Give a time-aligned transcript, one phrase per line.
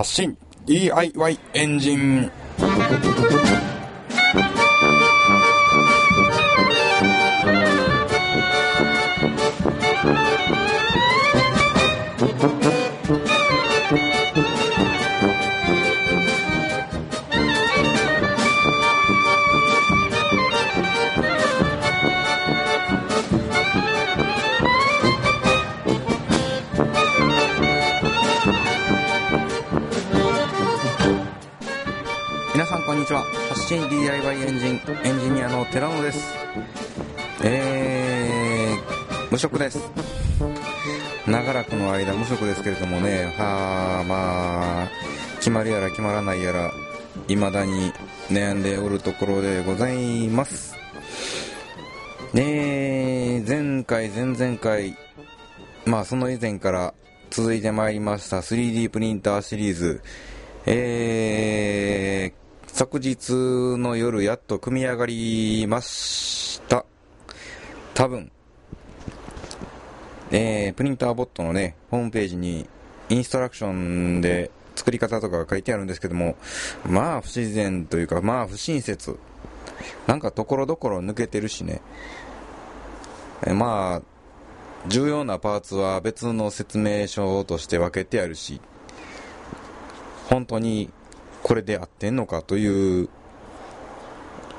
[0.00, 0.34] 発信。
[0.64, 2.30] DIY エンジン。
[33.70, 36.34] 信 DIY エンジンエンジニアの寺野です。
[37.44, 39.78] えー、無職です。
[41.24, 43.32] 長らくの間無職ですけれどもね。
[43.38, 44.88] はあまあ
[45.36, 46.72] 決まるやら決まらないやら
[47.28, 47.92] 未だに
[48.28, 50.74] 悩んでおるところでございます。
[52.32, 54.96] ねえ前回前々回
[55.86, 56.92] まあその以前から
[57.30, 60.02] 続いてまいりました 3D プリンターシリーズ。
[60.66, 62.40] えー、
[62.80, 63.34] 昨日
[63.76, 66.86] の夜やっと組み上がりました。
[67.92, 68.32] 多分。
[70.30, 72.66] えー、プリンターボットのね、ホームページに
[73.10, 76.36] インストラクションで作り方とかが書いてあるんですけども、
[76.86, 79.18] まあ不自然というか、まあ不親切。
[80.06, 81.82] なんかところどころ抜けてるしね。
[83.46, 88.58] えまあ、重要なパーツは別の説明書として分けてあるし、
[90.30, 90.90] 本当に
[91.42, 93.08] これで合ってんのかという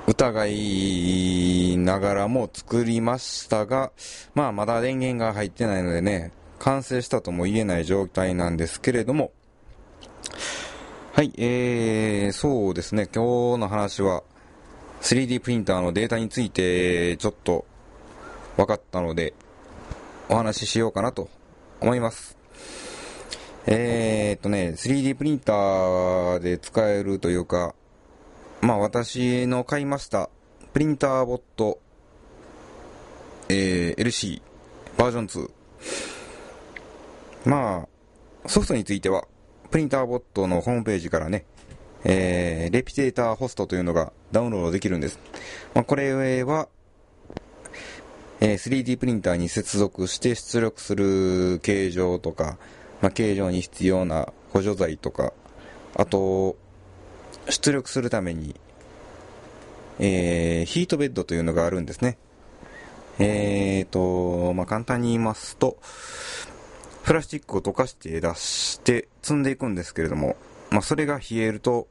[0.08, 3.92] 疑いながらも作りましたが、
[4.34, 9.32] まあまだ電源が入ってないのでね、完成したとも言えない状態なんですけれども、
[11.14, 14.24] はい、えー、そうですね、今日の話は
[15.02, 17.66] 3D プリンターのデータについてちょっと
[18.58, 19.34] 分かったので、
[20.30, 21.30] お話ししようかなと
[21.80, 22.41] 思います。
[23.68, 27.76] えー、っとね、3D プリンターで使えるというか、
[28.62, 30.30] まあ私の買いました
[30.74, 31.80] プリンターボット、
[33.50, 34.42] えー、LC
[34.98, 35.52] バージョン2。
[37.46, 37.88] ま
[38.46, 39.28] あ、ソフトについては、
[39.70, 41.46] プリンターボットのホームページからね、
[42.04, 45.20] えー、レピテーターホストというのがダウンロードできるんです。
[45.74, 46.68] まあ、これは、
[48.40, 52.58] えー 3D プリンターに接続して出力する形状とか、
[53.02, 55.34] まあ、形状に必要な補助材とか、
[55.96, 56.56] あと、
[57.50, 58.56] 出力するために、
[60.00, 62.18] えーヒートベッドというのがあるんですね。
[63.20, 65.78] えーと、まあ、簡単に言いますと、
[67.04, 70.36] プラスチックを溶かして出して積んでいくんですけれども、
[70.70, 71.88] まあ、それが冷えると、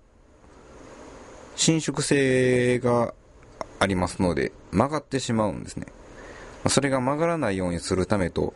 [1.56, 3.12] 伸縮性が
[3.78, 5.86] ありますので、曲がってしまうんですね。
[6.64, 8.54] まそれが曲がらないようにするためと、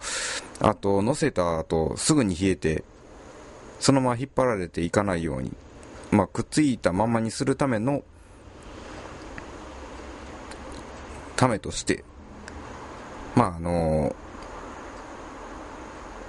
[0.61, 2.85] あと、乗せた後、すぐに冷えて、
[3.81, 5.53] そのまま引っ張られていかないように、
[6.11, 8.03] まあ、くっついたままにするための、
[11.37, 12.05] ためとして、
[13.35, 14.15] まあ、あの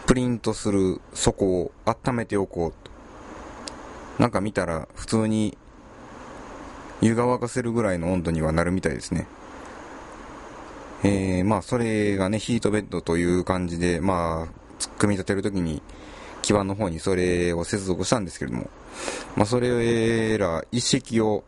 [0.05, 2.91] プリントする底を温めておこうと。
[4.19, 5.57] なんか見たら、普通に、
[7.01, 9.27] 湯が沸かせるぐらいの温度にはなるみたいですね。
[11.03, 15.81] えー、まあ、それがね、ヒートベッドという感じで、まあ、組み立てるときに、
[16.41, 18.69] 基板の方にそれを接続したんですけれども、
[19.35, 21.43] まあ、それら一式を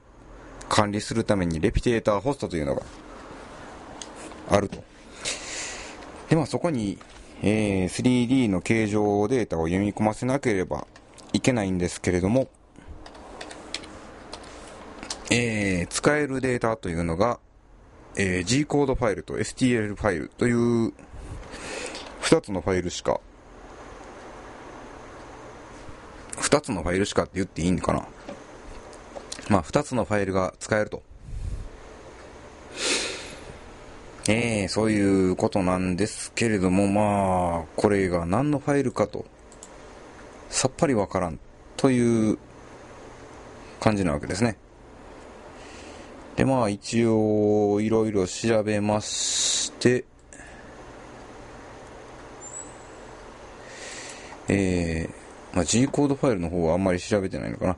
[0.70, 2.82] 管理するためにレピテーターホストというのが
[4.50, 4.84] あると。
[6.30, 6.98] で、まあ、そこに、
[7.44, 10.88] えー 3D の形状データを読み込ませなければ
[11.32, 12.48] いけないんですけれども、
[15.30, 17.40] えー使えるデータというのが、
[18.20, 20.92] えー G コードファイルと STL ファイルという
[22.22, 23.22] 2つのファイルしか、
[26.38, 28.08] 2つのファイルしかって言っていいんかな。
[29.50, 31.04] まあ、2つのファイルが使えると。
[34.28, 39.26] えー、そういうことなんですけれども、まあ、これが何のファイルかと、
[40.50, 41.40] さっぱりわからん
[41.78, 42.38] という
[43.80, 44.58] 感じなわけですね。
[46.38, 50.06] で、まあ一応いろいろ調べまして、
[54.48, 57.76] えー、まあ、G コードファイルの方はあんまり調べてないのかな。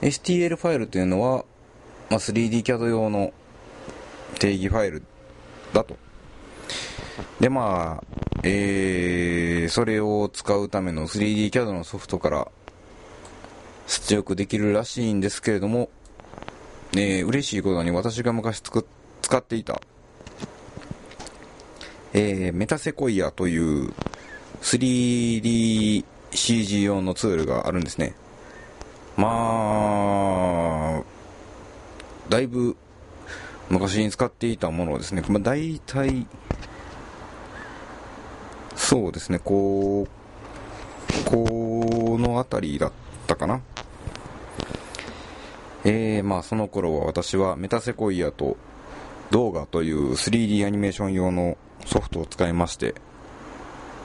[0.00, 1.44] STL ファイルというのは、
[2.08, 3.32] まあ、3D CAD 用の
[4.38, 5.02] 定義ファイル
[5.74, 5.96] だと。
[7.40, 8.04] で、まあ、
[8.42, 12.48] えー、それを使うための 3D CAD のソフトから
[13.86, 15.90] 出力できるらしいんですけれども、
[16.94, 18.86] えー、嬉しいことに私が昔つく
[19.22, 19.80] 使っていた、
[22.12, 23.92] えー、メタセコイアという
[24.62, 28.14] 3DCG 用のツールがあるんですね。
[29.16, 31.02] まあ、
[32.28, 32.76] だいぶ
[33.68, 36.26] 昔に使っていたものですね、まあ、大体、
[38.76, 40.08] そうですね、こう、
[41.24, 42.92] この辺りだっ
[43.26, 43.60] たかな。
[45.84, 48.56] えー、まあその頃は私はメタセコイアと
[49.30, 52.94] 動画という 3D アニメーション用のソフトを使いまして、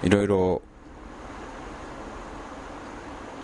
[0.03, 0.61] いろいろ、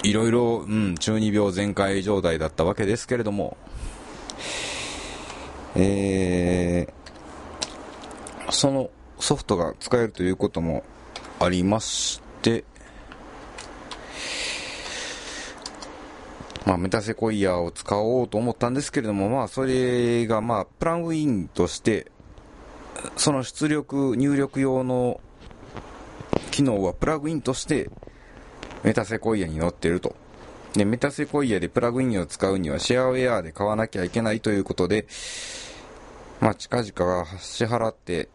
[0.04, 3.58] いろいろ、うん、中二病全開状態だったわけですけれども、
[5.76, 8.90] えー、その
[9.20, 10.84] ソフトが使えるということも
[11.40, 12.64] ありまして、
[16.70, 22.12] まあ、メタセコイヤーを使おうと思ったんですけれども、まあ、それが、まあ、プラグインとして、
[23.18, 25.20] その出力、入力用の
[26.52, 27.90] 機能はプラグインとして、
[28.84, 30.16] メタセコイヤに載ってると。
[30.74, 35.08] で、メタセコイヤでプラグインを使うにはシェアウェアで買わなきゃいけないということで、
[36.40, 36.86] まあ、近々
[37.40, 38.30] 支払って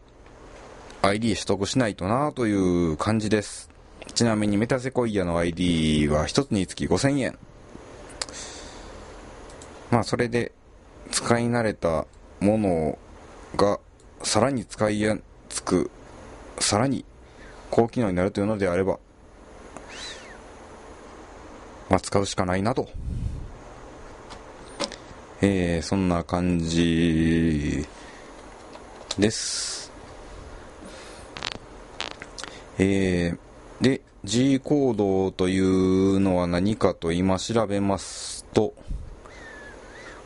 [1.03, 3.69] ID 取得しないとなという感じです。
[4.13, 7.39] ちなみにメタセコイヤの ID は1つにつき5000円。
[9.95, 10.51] まあそれで
[11.09, 12.05] 使い慣れた
[12.41, 12.97] もの
[13.55, 13.79] が
[14.23, 15.89] さらに使いやすく、
[16.59, 17.05] さらに
[17.71, 18.99] 高機能になるというのであれば、
[21.89, 22.89] まあ使うしかないなと。
[25.41, 27.87] えー、そんな感じ
[29.17, 29.93] です。
[32.79, 33.37] えー、
[33.81, 38.73] で、G コードというのは何かと今調べますと、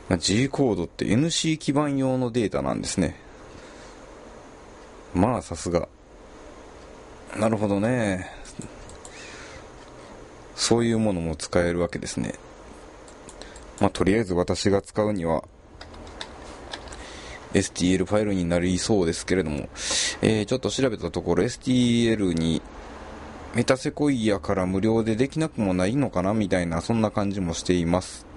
[0.09, 3.15] まあ、G コードって NC 基盤用のデータなんですね。
[5.13, 5.87] まあ、さすが。
[7.37, 8.31] なるほどね。
[10.55, 12.33] そういうものも使えるわけですね。
[13.79, 15.43] まあ、とりあえず私が使うには、
[17.53, 19.69] STL ファイルになりそうですけれども、
[20.21, 22.61] えー、ちょっと調べたところ STL に
[23.55, 28.28] メタセコイアから無料でできなくもないのかなみたいな、そんな感じもしています。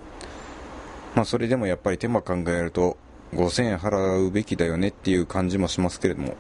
[1.15, 2.97] まあそれでもやっぱり手間考えると
[3.35, 6.37] 5000円払うべきだよねっていう感じもしますけれども。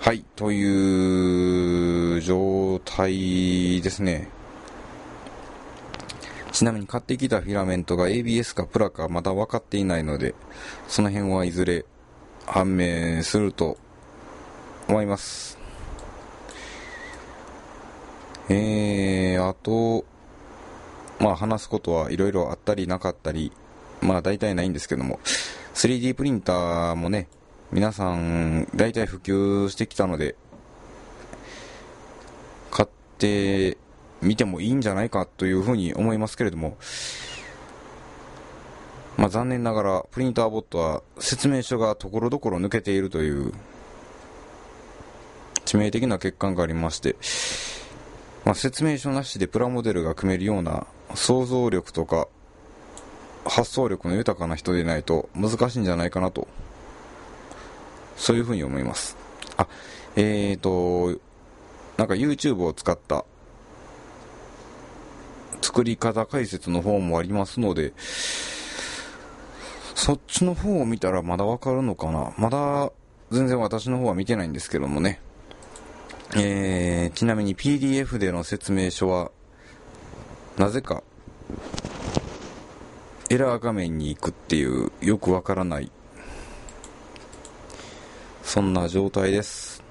[0.00, 4.28] はい、という状態ですね。
[6.52, 10.34] ちなみに買ってきたフィラメントが ABS かプラかまだ分かっていないので、
[10.86, 11.84] その辺はいずれ
[12.46, 13.76] 判明すると
[14.88, 15.58] 思います。
[18.48, 20.06] えー、あと、
[21.20, 23.52] まあ話すことはいろいろあったりなかったり、
[24.00, 25.18] まあ大体ないんですけども、
[25.74, 27.28] 3D プリンターもね、
[27.72, 30.36] 皆さん大体普及してきたので、
[32.70, 32.88] 買っ
[33.18, 33.78] て
[34.22, 36.76] みてもいいんじゃないかというふうに思いますけれども、
[39.16, 43.52] まあ残念ながらプリンターボットは説明書がところどころ抜けているという
[45.64, 47.16] 致命的な欠陥がありまして、
[48.44, 52.28] まあ、説明書なしでプラモデルが組めるような想像力とか
[53.44, 56.48] 発想力の豊かな人でないと難しいんじゃないかなと。
[58.16, 59.16] そういうふうに思います。
[59.56, 59.66] あ
[60.16, 61.20] えーと
[61.96, 63.24] なんか YouTube を使った
[65.60, 67.92] 作り方解説の方もありますので
[69.94, 72.32] そっちの方を見たらまだわかるのかな。
[72.38, 72.92] まだ
[73.32, 75.20] 全然私の方は見てないんですけどもね。
[76.36, 76.77] えー、
[77.18, 79.32] ちなみに PDF での説明書は
[80.56, 81.02] なぜか、
[83.28, 85.90] エラー画面に行くっていう、よくわからない、
[88.44, 89.82] そんな状態です。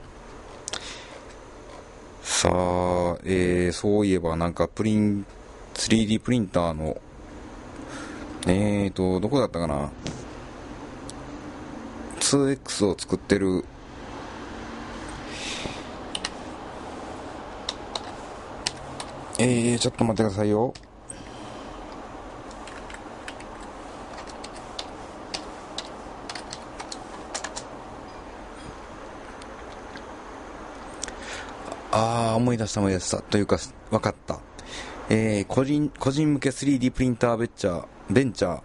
[2.22, 2.54] さあ、
[3.26, 5.26] えー、そういえばなんかプリン、
[5.74, 6.96] 3D プリンターの、
[8.48, 9.92] えーと、どこだったかな
[12.22, 13.66] ？2X を作ってる
[19.40, 20.74] えー、ちょっと待ってくださいよ。
[31.92, 33.22] ああ、思い出した思い出した。
[33.22, 33.58] というか、
[33.92, 34.40] 分かった。
[35.10, 38.62] えー、個人、個人向け 3D プリンターベンチャー、ベンチャー、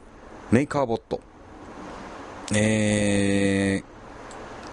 [0.50, 1.20] メーカーボット。
[2.54, 3.82] え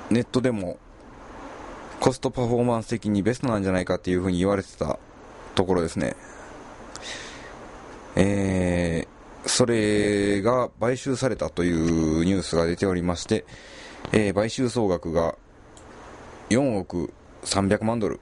[0.10, 0.78] ー、ネットでも、
[2.00, 4.98] コストパフォーマンス的にベストなんじゃないかっていうふうに言われてた
[5.56, 6.16] ところですね。
[8.16, 13.46] えー、それが買収されたというニュースが出ておりまして、
[14.12, 15.36] えー、買収総額が
[16.50, 17.14] 4億
[17.44, 18.20] 300万ドル、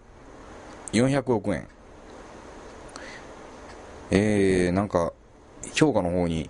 [0.91, 1.67] 400億円
[4.09, 5.11] えー、なんか、
[5.73, 6.49] 評価の方に、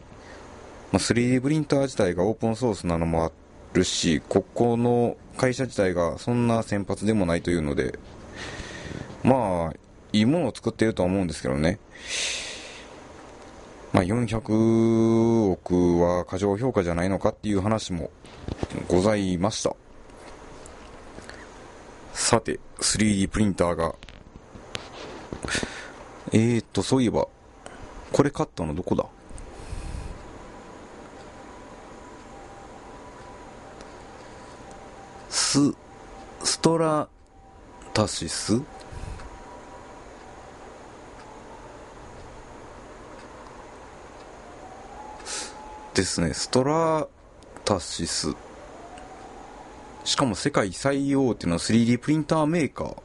[0.91, 3.31] まあ、3D プリンター自体がオープンソースなのもあ
[3.73, 7.97] るし、ここの会社自体がそんな先発でもないというので、
[9.23, 9.86] まあ、
[10.17, 11.79] いいものを作っているとは思うんですけどね。
[13.93, 18.09] まあ、400億は過剰評価じゃないのかっていう話も
[18.87, 19.75] ございました。
[22.13, 23.95] さて、3D プリンターが、
[26.33, 27.27] えーと、そういえば、
[28.11, 29.05] これ買ったのどこだ？
[35.29, 35.73] ス、
[36.43, 37.07] ストラ
[37.93, 38.61] タシス？
[45.97, 47.07] ですね、ストラ
[47.65, 48.35] タシス。
[50.03, 52.97] しかも世界最大手の 3D プリンターメーカー。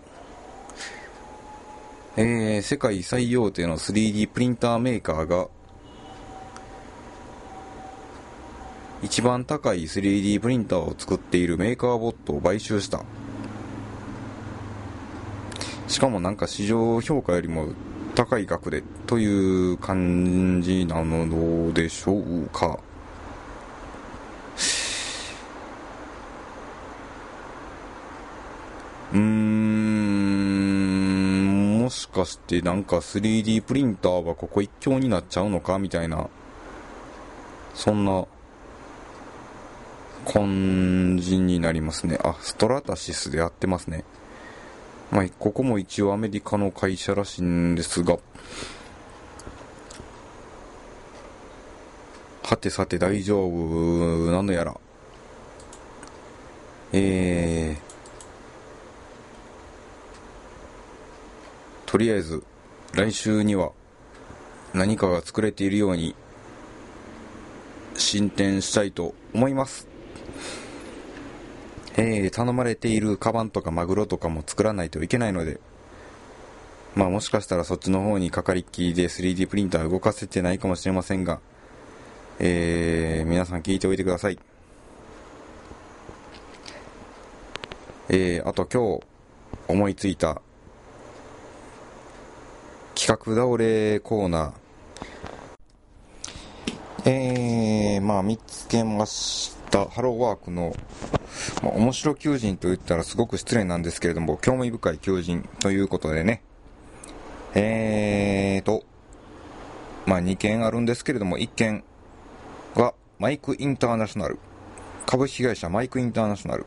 [2.18, 5.48] えー、世界最大手の 3D プリンターメーカーが、
[9.02, 13.02] 一番高い 3D プリンターを作っているメーカーボットを買収した。
[15.88, 17.68] しかもなんか市場評価よりも
[18.14, 22.78] 高い額でという感じなのでしょうか。
[29.12, 29.22] うーん、
[31.80, 36.28] もしかしてなんか 3D プリンターはここ一強になっちゃうのかみたいな、
[37.74, 38.26] そんな
[40.30, 42.18] 感じになりますね。
[42.22, 44.04] あ、ストラタシスでやってますね。
[45.12, 48.16] まあ、ここも一応アメリカの会社らしいんですが、
[52.42, 54.80] はてさて大丈夫なのやら。
[56.94, 62.42] えー、とりあえず
[62.94, 63.72] 来週には
[64.72, 66.14] 何かが作れているように
[67.96, 69.91] 進展したいと思います。
[71.96, 75.60] えー、頼まれているカバンとかマグロとかも作らないといけないので、
[76.94, 81.40] まあもしかしたらそっちの方にかかりっきりで 3D プリンター動かせてないかもしれませんが、
[82.38, 84.38] えー、皆さん聞いておいてください。
[88.08, 89.02] えー、あと今日
[89.68, 90.42] 思いついた
[92.94, 94.52] 企画倒れコーナー。
[97.04, 99.86] えー、まあ見つけました。
[99.88, 100.74] ハローワークの
[101.62, 106.42] まあ、面白求人と言ったらすごく失礼なんですけれども、興味深い求人ということでね、
[107.54, 108.84] えーと、
[110.06, 111.84] まあ、2件あるんですけれども、1件
[112.74, 114.38] がマイクインターナショナル。
[115.06, 116.66] 株式会社マイクインターナショナル。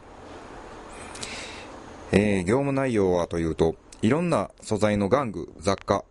[2.11, 6.05] えー、業務内容はというと、いろんな素材の玩具、雑貨、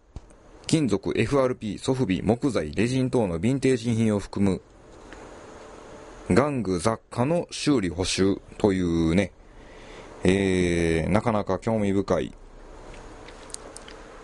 [0.66, 4.60] 金属、FRP、ソフビ、木材、レジン等のヴィンテージ品を含む
[6.28, 9.32] 玩具雑貨の修理補修というね、
[10.24, 12.34] えー、なかなか興味深い、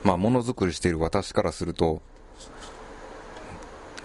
[0.03, 2.01] まあ、ものづくりしている私からすると、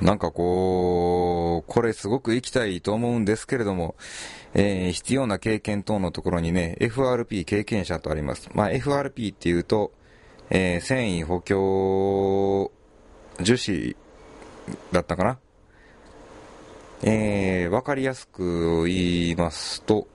[0.02, 3.96] なんかこう、これすごく行きたいと思うんですけれども、
[4.54, 8.50] えー、必要な経験等のところにね、FRP 経験者とあります。
[8.54, 9.94] まあ、FRP っていうと、
[10.50, 12.72] えー、繊維補強
[13.42, 13.96] 樹脂
[14.92, 15.40] だったかな
[17.04, 20.08] えー、わかりやすく言いますと、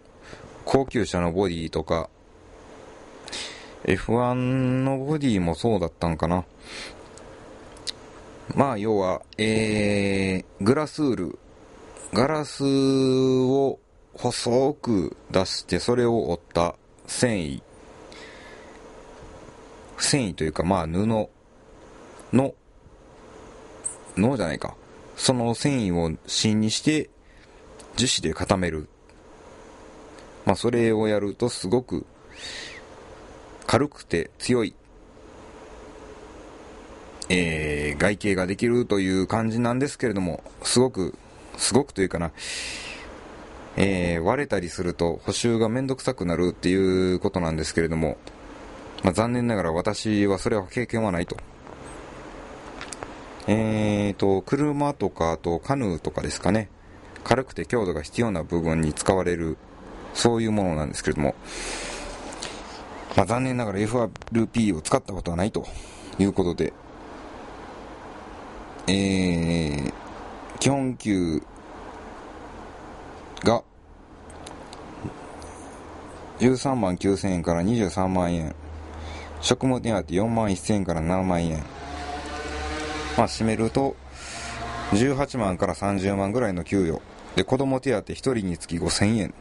[0.65, 2.09] 高級車のボディとか、
[3.85, 4.35] F1
[4.85, 6.45] のボディもそうだったんかな。
[8.55, 11.39] まあ、要は、えー、グラスール、
[12.13, 13.79] ガラスを
[14.15, 16.75] 細く出して、それを折った
[17.07, 17.63] 繊維、
[19.99, 21.31] 繊維というか、まあ、布の、
[22.33, 24.75] 布じゃないか。
[25.21, 27.11] その繊維を芯にして
[27.97, 28.89] 樹脂で固める。
[30.47, 32.07] まあ、それをやるとすごく
[33.67, 34.75] 軽くて強い、
[37.29, 41.15] えー、外形ができるという感じなんですけれども、すごく、
[41.59, 42.33] すごくというかな、
[43.77, 48.17] えー、割れたりすると補修がめんどくさくなるっていうことなんですけれども、
[49.05, 51.37] まあ、残念ながら私はそれは経験はないと。
[53.53, 56.69] えーと、車とか、あとカヌーとかですかね。
[57.25, 59.57] 軽くて強度が必要な部分に使われる、
[60.15, 61.35] そういうものなんですけれども、
[63.17, 65.67] まあ、残念ながら FRP を使ったことはないと
[66.21, 66.73] いうことで、
[68.87, 69.93] えー、
[70.61, 71.43] 基本給
[73.43, 73.65] が
[76.39, 78.55] 13万9000円から23万円、
[79.41, 81.65] 職務手当4万1000円から7万円、
[83.17, 83.97] まあ、締めると、
[84.93, 87.01] 18万から30万ぐらいの給与。
[87.37, 89.35] で、子供手当1人につき5000円。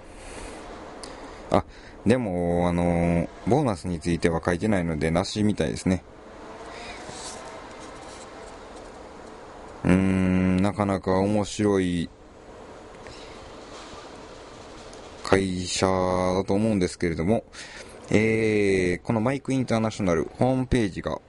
[1.51, 1.63] あ、
[2.05, 6.03] でも、あのーボーナスについては書いてないので、なしみたいですね。
[9.83, 12.09] うーん、なかなか面白い
[15.23, 17.43] 会社だと思うんですけれども、
[18.11, 21.19] えー、このマイクインターナショナルホームページが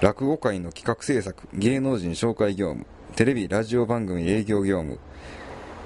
[0.03, 2.85] 落語会の企画制作、芸能人紹介業務、
[3.15, 4.99] テレビ、ラジオ番組営業業務、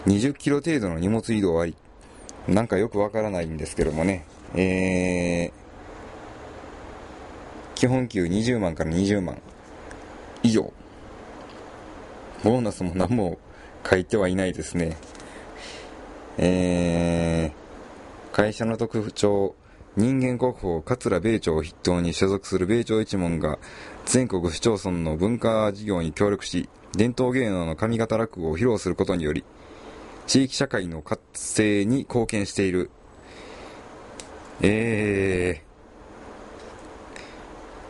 [0.07, 1.77] 20キロ程度の荷物移動あり。
[2.49, 4.25] なんかよくわからないんですけどもね。
[4.57, 5.53] えー、
[7.77, 9.41] 基本給20万から20万
[10.43, 10.73] 以上。
[12.43, 13.39] ボーナスも何も
[13.89, 14.97] 書いてはいないですね。
[16.37, 19.55] えー、会社の特徴、
[19.97, 23.59] 人間国宝桂米朝を筆頭に所属する米朝一門が
[24.07, 29.45] 全国市町村の文化事業に協力し、伝統芸能の上方落語を披露することにより、
[30.29, 32.89] 地域社会の活性に貢献している。
[34.63, 35.63] え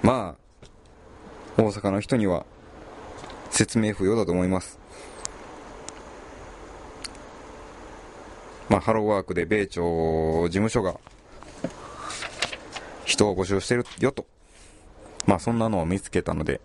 [0.02, 0.36] ー、ま
[1.58, 2.46] あ、大阪の人には
[3.50, 4.78] 説明不要だと思います。
[8.70, 10.98] まあ、ハローワークで米朝事務所が
[13.10, 14.24] 人を募集してるよと。
[15.26, 16.60] まあ、そんなのを見つけたので、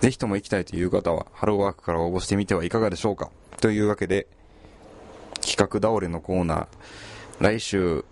[0.00, 3.30] ぜひとも行きたいという方は、ハローワークから応募してみてはいかがでしょうか。
[3.60, 4.28] というわけで、
[5.40, 6.66] 企画倒れのコーナー、
[7.40, 8.04] 来週、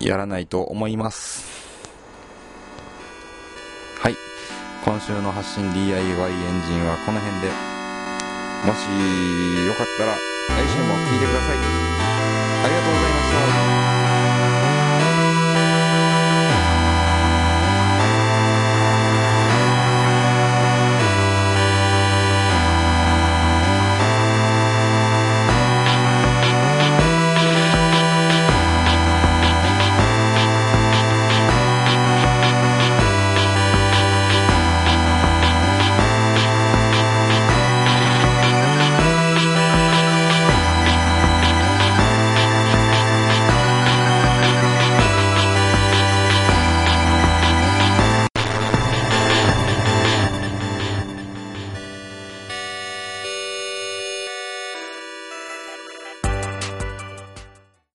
[0.00, 1.46] やらないと思います。
[4.00, 4.16] はい。
[4.84, 6.08] 今週の発信 DIY エン
[6.66, 7.48] ジンはこの辺で、
[8.66, 8.86] もし
[9.66, 11.56] よかったら来週も聞いてください。
[12.64, 13.05] ありがとうございました。